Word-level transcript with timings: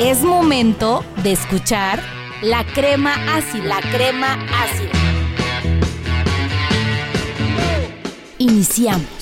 Es 0.00 0.22
momento 0.22 1.04
de 1.24 1.32
escuchar 1.32 2.00
la 2.40 2.64
crema 2.64 3.14
ácida, 3.36 3.64
la 3.64 3.80
crema 3.80 4.38
ácida. 4.62 4.92
Iniciamos. 8.38 9.17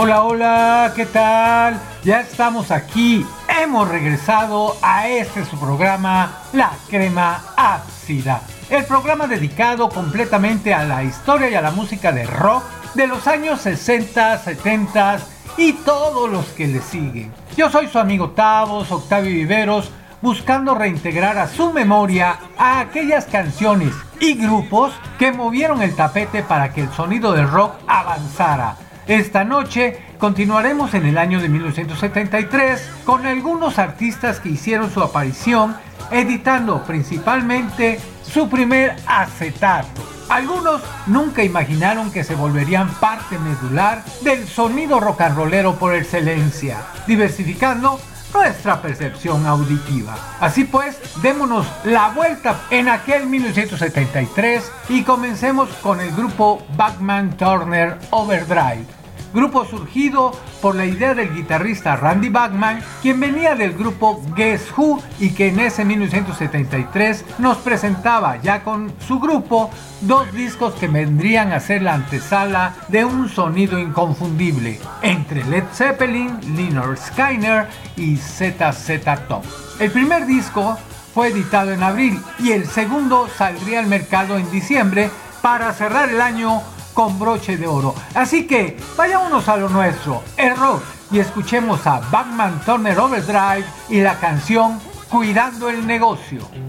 Hola, 0.00 0.22
hola, 0.22 0.92
¿qué 0.94 1.06
tal? 1.06 1.76
Ya 2.04 2.20
estamos 2.20 2.70
aquí, 2.70 3.26
hemos 3.48 3.88
regresado 3.88 4.76
a 4.80 5.08
este 5.08 5.44
su 5.44 5.58
programa, 5.58 6.44
La 6.52 6.70
Crema 6.88 7.42
Ácida. 7.56 8.42
El 8.70 8.84
programa 8.84 9.26
dedicado 9.26 9.88
completamente 9.88 10.72
a 10.72 10.84
la 10.84 11.02
historia 11.02 11.50
y 11.50 11.56
a 11.56 11.62
la 11.62 11.72
música 11.72 12.12
de 12.12 12.26
rock 12.26 12.62
de 12.94 13.08
los 13.08 13.26
años 13.26 13.60
60, 13.62 14.38
70 14.38 15.18
y 15.56 15.72
todos 15.72 16.30
los 16.30 16.46
que 16.50 16.68
le 16.68 16.80
siguen. 16.80 17.32
Yo 17.56 17.68
soy 17.68 17.88
su 17.88 17.98
amigo 17.98 18.30
Tavos, 18.30 18.92
Octavio 18.92 19.32
Viveros, 19.32 19.90
buscando 20.22 20.76
reintegrar 20.76 21.38
a 21.38 21.48
su 21.48 21.72
memoria 21.72 22.38
a 22.56 22.78
aquellas 22.78 23.24
canciones 23.24 23.92
y 24.20 24.34
grupos 24.34 24.92
que 25.18 25.32
movieron 25.32 25.82
el 25.82 25.96
tapete 25.96 26.44
para 26.44 26.72
que 26.72 26.82
el 26.82 26.92
sonido 26.92 27.32
del 27.32 27.50
rock 27.50 27.74
avanzara 27.88 28.76
esta 29.08 29.42
noche 29.42 29.98
continuaremos 30.18 30.92
en 30.92 31.06
el 31.06 31.16
año 31.16 31.40
de 31.40 31.48
1973 31.48 32.90
con 33.06 33.24
algunos 33.24 33.78
artistas 33.78 34.38
que 34.38 34.50
hicieron 34.50 34.90
su 34.90 35.02
aparición 35.02 35.74
editando 36.10 36.84
principalmente 36.84 37.98
su 38.22 38.50
primer 38.50 38.96
acetato. 39.06 40.02
Algunos 40.28 40.82
nunca 41.06 41.42
imaginaron 41.42 42.12
que 42.12 42.22
se 42.22 42.34
volverían 42.34 42.90
parte 42.96 43.38
medular 43.38 44.04
del 44.20 44.46
sonido 44.46 45.00
rock 45.00 45.22
and 45.22 45.36
rollero 45.36 45.76
por 45.76 45.94
excelencia, 45.94 46.82
diversificando 47.06 47.98
nuestra 48.34 48.82
percepción 48.82 49.46
auditiva. 49.46 50.18
Así 50.38 50.64
pues, 50.64 50.98
démonos 51.22 51.66
la 51.84 52.10
vuelta 52.10 52.60
en 52.70 52.90
aquel 52.90 53.26
1973 53.26 54.70
y 54.90 55.02
comencemos 55.02 55.70
con 55.82 55.98
el 55.98 56.14
grupo 56.14 56.62
Backman 56.76 57.38
Turner 57.38 57.96
Overdrive 58.10 58.97
grupo 59.32 59.64
surgido 59.64 60.32
por 60.60 60.74
la 60.74 60.86
idea 60.86 61.14
del 61.14 61.34
guitarrista 61.34 61.96
Randy 61.96 62.28
Bachman, 62.28 62.80
quien 63.02 63.20
venía 63.20 63.54
del 63.54 63.72
grupo 63.74 64.22
Guess 64.34 64.72
Who 64.76 65.02
y 65.20 65.30
que 65.30 65.48
en 65.48 65.60
ese 65.60 65.84
1973 65.84 67.24
nos 67.38 67.58
presentaba 67.58 68.40
ya 68.42 68.62
con 68.62 68.92
su 69.06 69.18
grupo 69.20 69.70
dos 70.00 70.32
discos 70.32 70.74
que 70.74 70.88
vendrían 70.88 71.52
a 71.52 71.60
ser 71.60 71.82
la 71.82 71.94
antesala 71.94 72.74
de 72.88 73.04
un 73.04 73.28
sonido 73.28 73.78
inconfundible 73.78 74.80
entre 75.02 75.44
Led 75.44 75.64
Zeppelin, 75.72 76.38
Leonard 76.56 76.98
Skyner 76.98 77.68
y 77.96 78.16
ZZ 78.16 79.02
Top. 79.28 79.44
El 79.78 79.90
primer 79.90 80.26
disco 80.26 80.76
fue 81.14 81.28
editado 81.28 81.72
en 81.72 81.82
abril 81.82 82.20
y 82.38 82.52
el 82.52 82.66
segundo 82.66 83.28
saldría 83.36 83.80
al 83.80 83.86
mercado 83.86 84.38
en 84.38 84.50
diciembre 84.50 85.10
para 85.42 85.72
cerrar 85.72 86.10
el 86.10 86.20
año 86.20 86.62
con 86.98 87.16
broche 87.16 87.56
de 87.56 87.64
oro. 87.64 87.94
Así 88.12 88.44
que 88.44 88.76
vayámonos 88.96 89.48
a 89.48 89.56
lo 89.56 89.68
nuestro, 89.68 90.20
el 90.36 90.56
rock, 90.56 90.82
y 91.12 91.20
escuchemos 91.20 91.86
a 91.86 92.00
Batman 92.10 92.60
Turner 92.66 92.98
Overdrive 92.98 93.64
y 93.88 94.00
la 94.00 94.18
canción 94.18 94.80
Cuidando 95.08 95.70
el 95.70 95.86
negocio. 95.86 96.67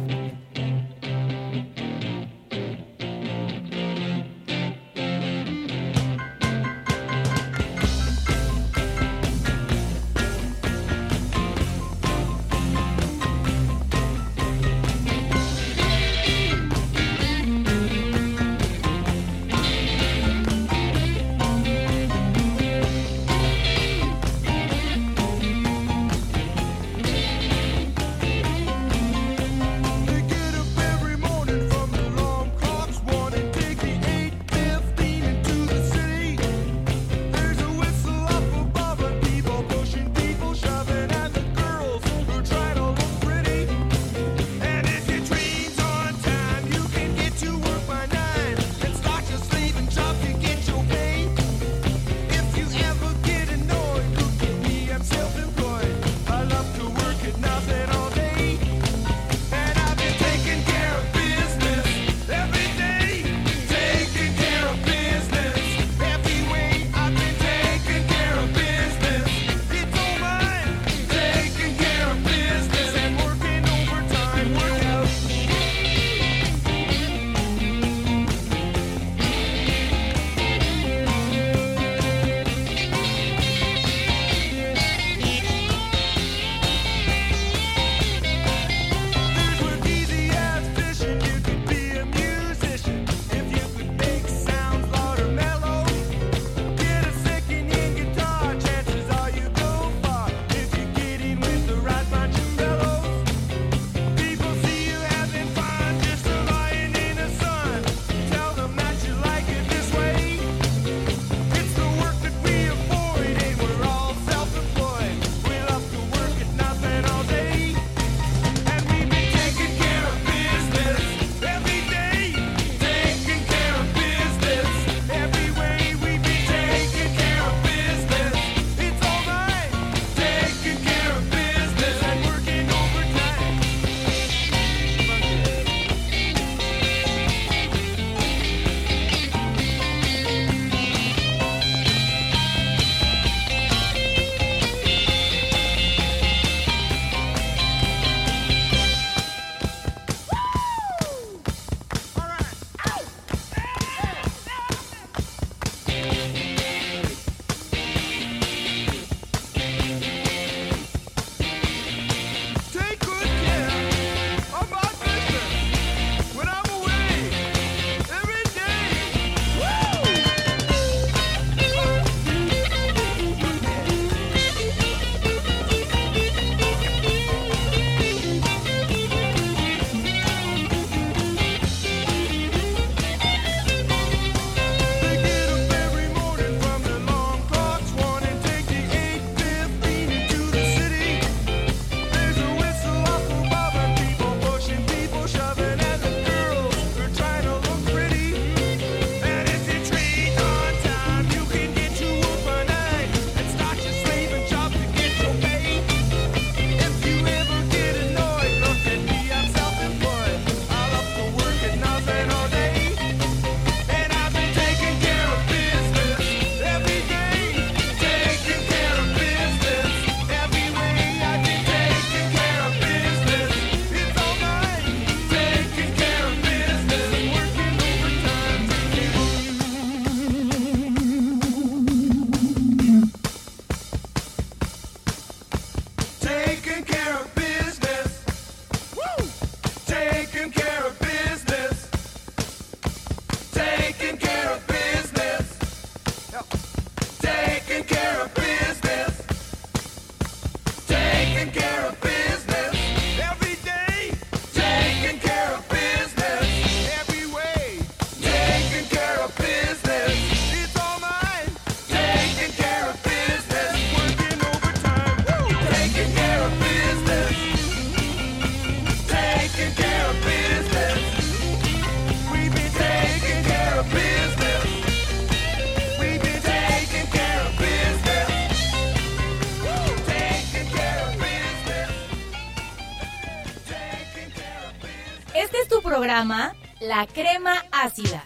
La 286.89 287.05
Crema 287.05 287.53
Ácida. 287.71 288.19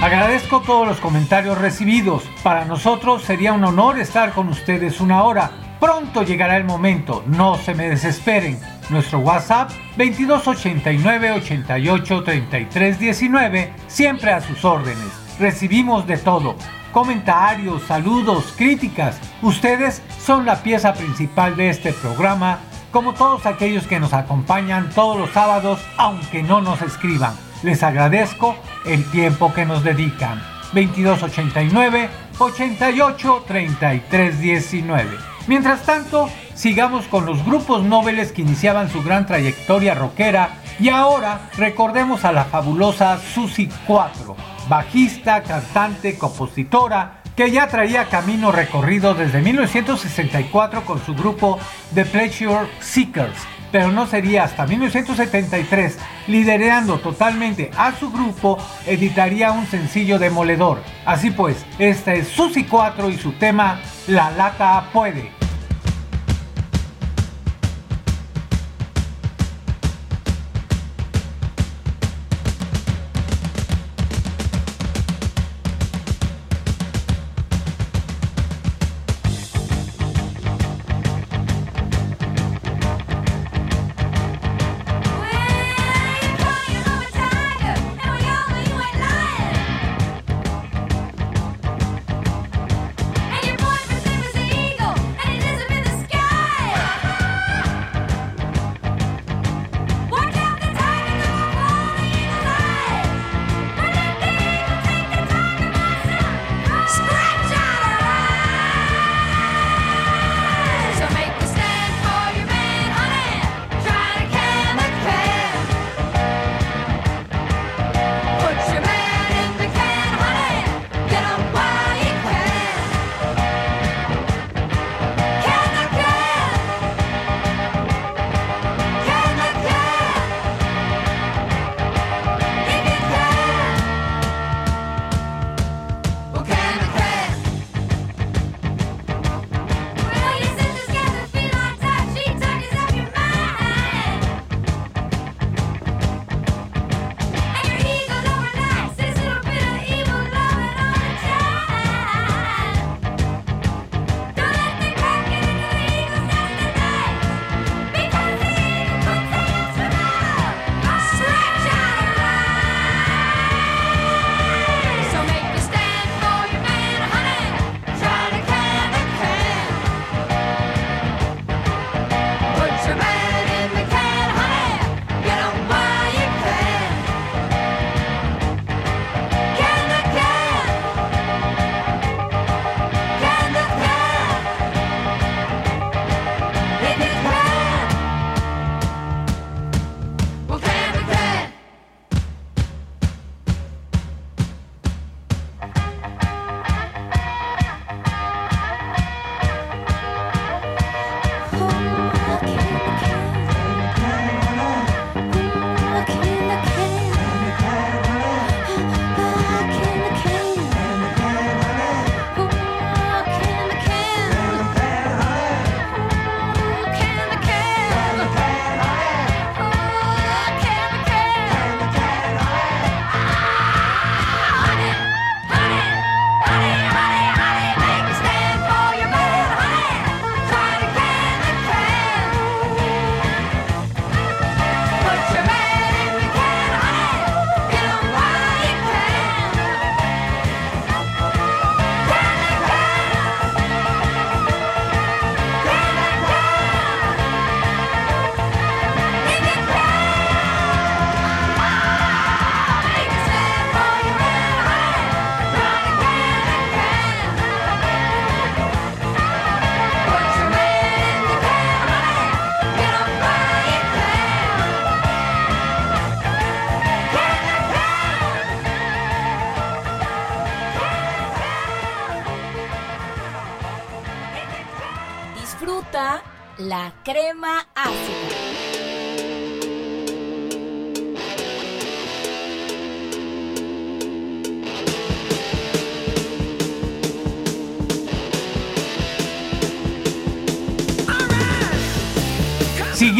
Agradezco 0.00 0.62
todos 0.62 0.88
los 0.88 1.00
comentarios 1.00 1.58
recibidos. 1.58 2.22
Para 2.42 2.64
nosotros 2.64 3.22
sería 3.24 3.52
un 3.52 3.62
honor 3.64 3.98
estar 3.98 4.32
con 4.32 4.48
ustedes 4.48 5.02
una 5.02 5.24
hora. 5.24 5.50
Pronto 5.78 6.22
llegará 6.22 6.56
el 6.56 6.64
momento, 6.64 7.22
no 7.26 7.56
se 7.56 7.74
me 7.74 7.90
desesperen. 7.90 8.71
Nuestro 8.90 9.20
WhatsApp 9.20 9.70
2289 9.96 11.32
88 11.32 12.22
33 12.24 12.98
19, 12.98 13.72
siempre 13.86 14.32
a 14.32 14.40
sus 14.40 14.64
órdenes. 14.64 15.08
Recibimos 15.38 16.06
de 16.06 16.18
todo. 16.18 16.56
Comentarios, 16.92 17.82
saludos, 17.84 18.52
críticas. 18.56 19.18
Ustedes 19.40 20.02
son 20.20 20.44
la 20.44 20.62
pieza 20.62 20.92
principal 20.92 21.56
de 21.56 21.70
este 21.70 21.92
programa, 21.92 22.58
como 22.90 23.14
todos 23.14 23.46
aquellos 23.46 23.86
que 23.86 23.98
nos 23.98 24.12
acompañan 24.12 24.90
todos 24.90 25.18
los 25.18 25.30
sábados, 25.30 25.80
aunque 25.96 26.42
no 26.42 26.60
nos 26.60 26.82
escriban. 26.82 27.34
Les 27.62 27.82
agradezco 27.82 28.56
el 28.84 29.04
tiempo 29.10 29.54
que 29.54 29.64
nos 29.64 29.84
dedican. 29.84 30.42
2289 30.74 32.08
88 32.38 33.44
33 33.46 34.40
19. 34.40 35.18
Mientras 35.46 35.82
tanto, 35.84 36.28
sigamos 36.54 37.06
con 37.06 37.26
los 37.26 37.44
grupos 37.44 37.82
nobles 37.82 38.32
que 38.32 38.42
iniciaban 38.42 38.90
su 38.90 39.02
gran 39.02 39.26
trayectoria 39.26 39.94
rockera 39.94 40.50
y 40.78 40.88
ahora 40.88 41.50
recordemos 41.56 42.24
a 42.24 42.32
la 42.32 42.44
fabulosa 42.44 43.18
Susie 43.18 43.68
4, 43.86 44.36
bajista, 44.68 45.42
cantante, 45.42 46.18
compositora, 46.18 47.22
que 47.36 47.50
ya 47.50 47.68
traía 47.68 48.08
camino 48.08 48.52
recorrido 48.52 49.14
desde 49.14 49.40
1964 49.40 50.84
con 50.84 51.04
su 51.04 51.14
grupo 51.14 51.58
The 51.94 52.04
Pleasure 52.04 52.68
Seekers 52.80 53.46
pero 53.72 53.90
no 53.90 54.06
sería 54.06 54.44
hasta 54.44 54.66
1973, 54.66 55.98
liderando 56.28 56.98
totalmente 56.98 57.70
a 57.76 57.92
su 57.92 58.12
grupo, 58.12 58.58
editaría 58.86 59.50
un 59.50 59.66
sencillo 59.66 60.18
demoledor. 60.18 60.82
Así 61.06 61.30
pues, 61.30 61.64
este 61.78 62.18
es 62.18 62.28
Susi 62.28 62.64
4 62.64 63.08
y 63.08 63.16
su 63.16 63.32
tema 63.32 63.80
La 64.06 64.30
lata 64.30 64.84
puede. 64.92 65.41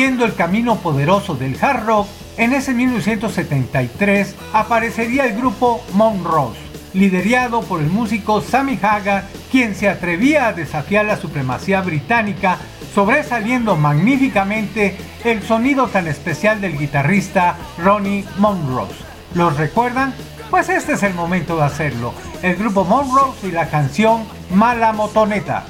Siguiendo 0.03 0.25
el 0.25 0.35
camino 0.35 0.79
poderoso 0.79 1.37
del 1.37 1.57
hard 1.63 1.87
rock, 1.87 2.09
en 2.37 2.53
ese 2.53 2.75
1973 2.75 4.35
aparecería 4.53 5.27
el 5.27 5.37
grupo 5.37 5.81
Monrose, 5.93 6.59
liderado 6.93 7.63
por 7.63 7.81
el 7.81 7.87
músico 7.87 8.41
Sammy 8.41 8.77
Hagar, 8.83 9.29
quien 9.53 9.77
se 9.77 9.89
atrevía 9.89 10.49
a 10.49 10.53
desafiar 10.55 11.05
la 11.05 11.19
supremacía 11.19 11.83
británica, 11.83 12.59
sobresaliendo 12.93 13.77
magníficamente 13.77 14.97
el 15.23 15.41
sonido 15.45 15.87
tan 15.87 16.09
especial 16.09 16.61
del 16.61 16.77
guitarrista 16.77 17.57
Ronnie 17.79 18.25
Monrose. 18.39 18.97
¿Los 19.35 19.57
recuerdan? 19.57 20.15
Pues 20.51 20.69
este 20.69 20.95
es 20.95 21.05
el 21.05 21.15
momento 21.15 21.57
de 21.59 21.63
hacerlo. 21.63 22.13
El 22.43 22.57
grupo 22.57 22.85
Monrose 22.85 23.47
y 23.47 23.53
la 23.53 23.69
canción 23.69 24.25
Mala 24.51 24.93
Motoneta. 24.93 25.65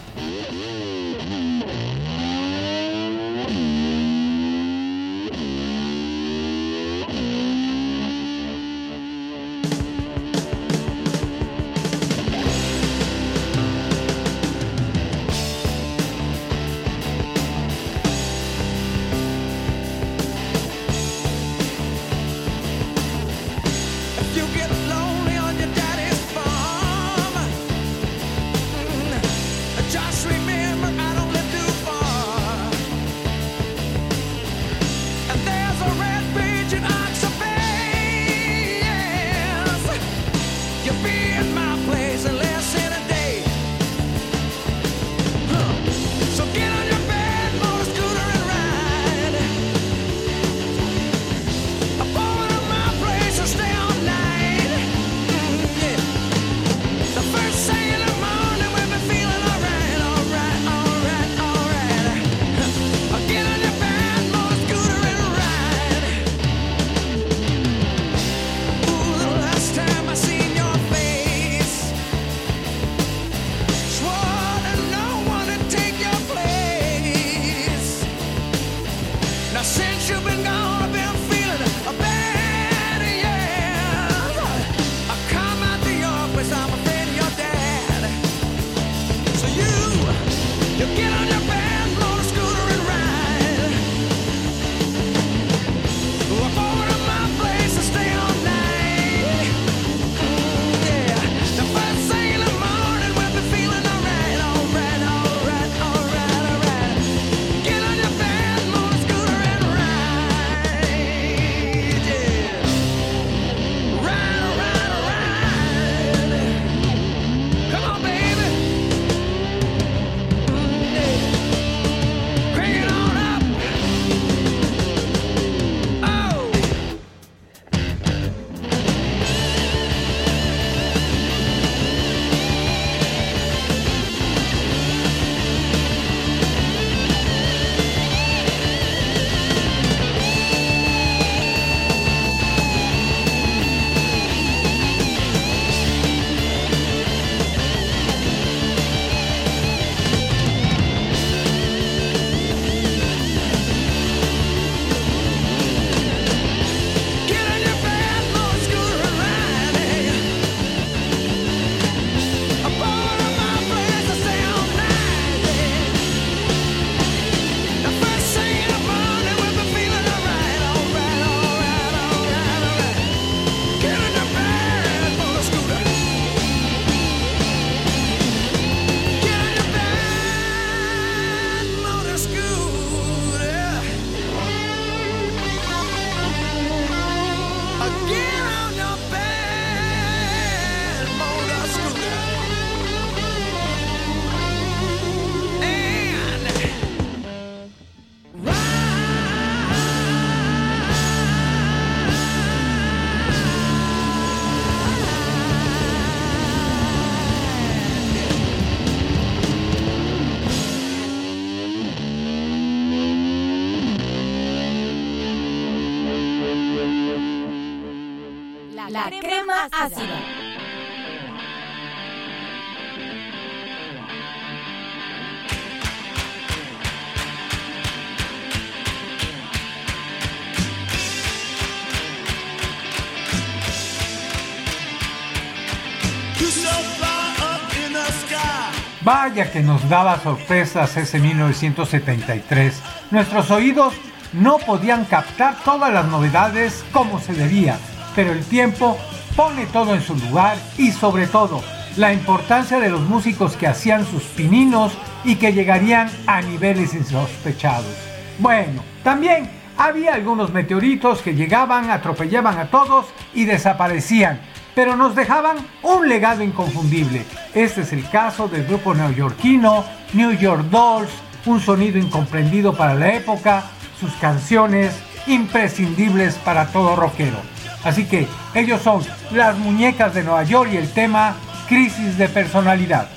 Vaya 239.04 239.50
que 239.50 239.60
nos 239.60 239.88
daba 239.88 240.18
sorpresas 240.20 240.96
ese 240.96 241.18
1973. 241.20 242.80
Nuestros 243.10 243.50
oídos 243.50 243.94
no 244.32 244.58
podían 244.58 245.04
captar 245.04 245.56
todas 245.64 245.92
las 245.92 246.06
novedades 246.06 246.84
como 246.92 247.20
se 247.20 247.32
debía, 247.32 247.78
pero 248.14 248.32
el 248.32 248.44
tiempo 248.44 248.96
pone 249.36 249.66
todo 249.66 249.94
en 249.94 250.02
su 250.02 250.14
lugar 250.14 250.56
y 250.78 250.90
sobre 250.90 251.26
todo 251.26 251.62
la 251.96 252.12
importancia 252.12 252.80
de 252.80 252.88
los 252.88 253.02
músicos 253.02 253.56
que 253.56 253.66
hacían 253.66 254.06
sus 254.06 254.22
pininos 254.22 254.92
y 255.24 255.36
que 255.36 255.52
llegarían 255.52 256.10
a 256.26 256.40
niveles 256.40 256.94
insospechados. 256.94 257.94
Bueno, 258.38 258.82
también 259.02 259.50
había 259.76 260.14
algunos 260.14 260.52
meteoritos 260.52 261.22
que 261.22 261.34
llegaban, 261.34 261.90
atropellaban 261.90 262.58
a 262.58 262.70
todos 262.70 263.06
y 263.34 263.44
desaparecían, 263.44 264.40
pero 264.74 264.96
nos 264.96 265.14
dejaban 265.14 265.58
un 265.82 266.08
legado 266.08 266.42
inconfundible. 266.42 267.24
Este 267.54 267.82
es 267.82 267.92
el 267.92 268.08
caso 268.08 268.48
del 268.48 268.64
grupo 268.66 268.94
neoyorquino 268.94 269.84
New 270.14 270.32
York 270.32 270.64
Dolls, 270.70 271.10
un 271.46 271.60
sonido 271.60 271.98
incomprendido 271.98 272.74
para 272.74 272.94
la 272.94 273.14
época, 273.14 273.64
sus 274.00 274.12
canciones 274.14 274.94
imprescindibles 275.26 276.36
para 276.36 276.66
todo 276.66 276.96
rockero. 276.96 277.51
Así 277.84 278.04
que 278.04 278.26
ellos 278.54 278.80
son 278.82 279.02
las 279.32 279.56
muñecas 279.58 280.14
de 280.14 280.22
Nueva 280.22 280.44
York 280.44 280.70
y 280.72 280.76
el 280.76 280.90
tema 280.90 281.36
crisis 281.68 282.16
de 282.18 282.28
personalidad. 282.28 283.08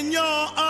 in 0.00 0.10
your 0.12 0.69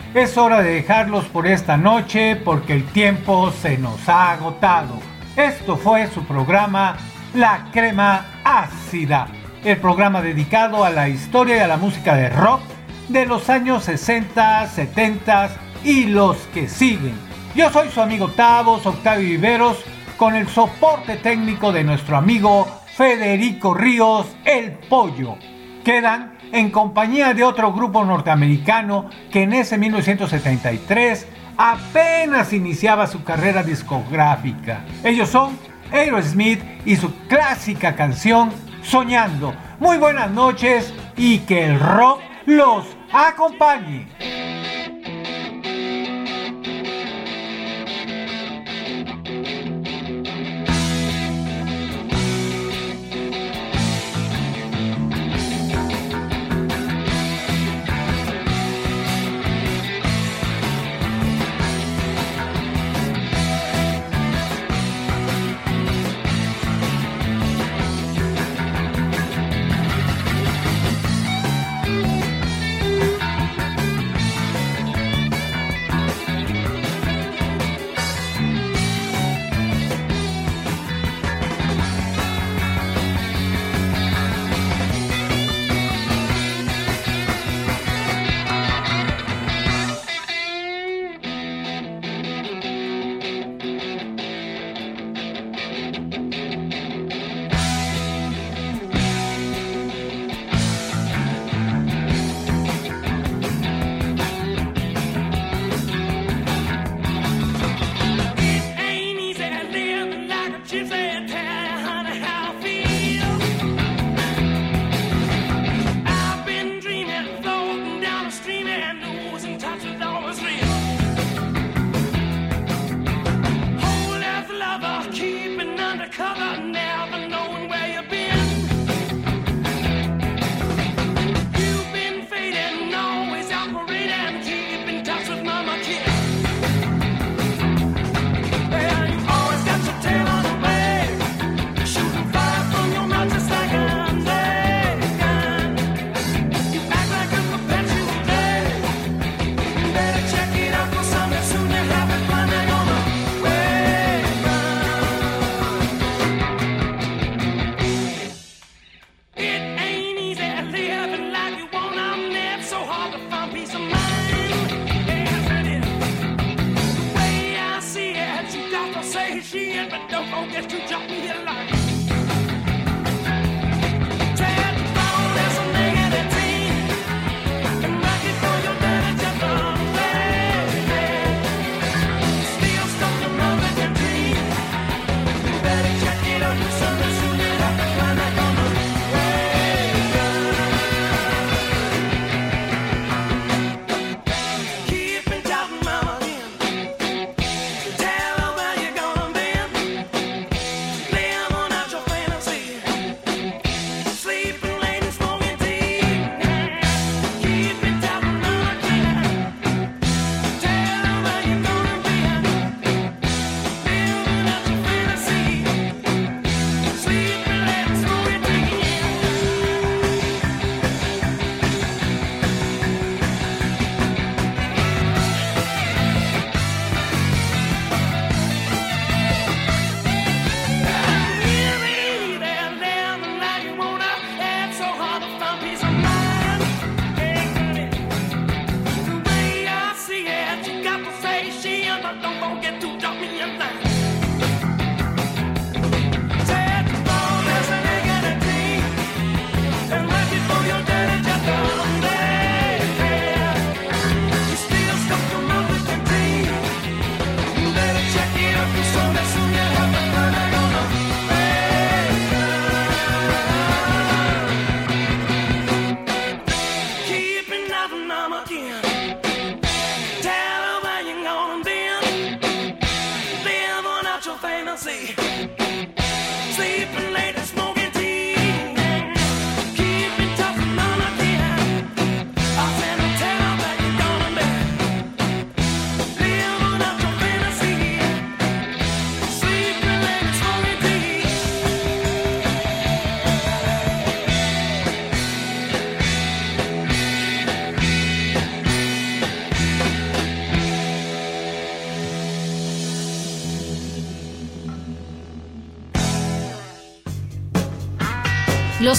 es 0.13 0.37
hora 0.37 0.61
de 0.61 0.73
dejarlos 0.73 1.25
por 1.25 1.47
esta 1.47 1.77
noche 1.77 2.35
porque 2.35 2.73
el 2.73 2.85
tiempo 2.85 3.51
se 3.51 3.77
nos 3.77 4.09
ha 4.09 4.31
agotado. 4.31 4.99
Esto 5.37 5.77
fue 5.77 6.07
su 6.07 6.25
programa 6.25 6.97
La 7.33 7.69
Crema 7.71 8.25
Ácida, 8.43 9.27
el 9.63 9.77
programa 9.77 10.21
dedicado 10.21 10.83
a 10.83 10.89
la 10.89 11.07
historia 11.07 11.57
y 11.57 11.59
a 11.59 11.67
la 11.67 11.77
música 11.77 12.15
de 12.15 12.29
rock 12.29 12.61
de 13.07 13.25
los 13.25 13.49
años 13.49 13.85
60, 13.85 14.67
70 14.67 15.49
y 15.83 16.05
los 16.05 16.37
que 16.53 16.67
siguen. 16.67 17.17
Yo 17.55 17.69
soy 17.71 17.89
su 17.89 18.01
amigo 18.01 18.27
Tavos, 18.29 18.85
Octavio 18.85 19.29
Viveros, 19.29 19.77
con 20.17 20.35
el 20.35 20.47
soporte 20.49 21.15
técnico 21.17 21.71
de 21.71 21.83
nuestro 21.83 22.17
amigo 22.17 22.67
Federico 22.95 23.73
Ríos, 23.73 24.27
el 24.43 24.71
Pollo. 24.71 25.37
Quedan 25.83 26.37
en 26.51 26.69
compañía 26.69 27.33
de 27.33 27.43
otro 27.43 27.73
grupo 27.73 28.03
norteamericano 28.05 29.09
que 29.31 29.43
en 29.43 29.53
ese 29.53 29.77
1973 29.77 31.27
apenas 31.57 32.53
iniciaba 32.53 33.07
su 33.07 33.23
carrera 33.23 33.63
discográfica. 33.63 34.81
Ellos 35.03 35.29
son 35.29 35.57
Aerosmith 35.91 36.61
y 36.85 36.95
su 36.95 37.13
clásica 37.27 37.95
canción 37.95 38.51
Soñando. 38.83 39.53
Muy 39.79 39.97
buenas 39.97 40.31
noches 40.31 40.93
y 41.17 41.39
que 41.39 41.65
el 41.65 41.79
rock 41.79 42.19
los 42.45 42.85
acompañe. 43.11 44.30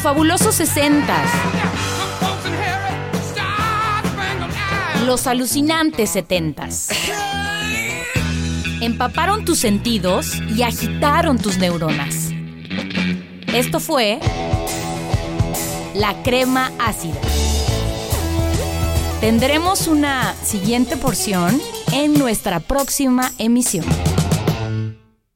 Fabulosos 0.02 0.56
60 0.56 1.16
Los 5.06 5.28
alucinantes 5.28 6.10
70 6.10 6.68
Empaparon 8.80 9.44
tus 9.44 9.60
sentidos 9.60 10.40
y 10.56 10.62
agitaron 10.62 11.38
tus 11.38 11.58
neuronas. 11.58 12.30
Esto 13.54 13.78
fue 13.78 14.18
la 15.94 16.20
crema 16.24 16.72
ácida. 16.80 17.20
Tendremos 19.20 19.86
una 19.86 20.34
siguiente 20.42 20.96
porción 20.96 21.62
en 21.92 22.14
nuestra 22.14 22.58
próxima 22.58 23.30
emisión. 23.38 23.84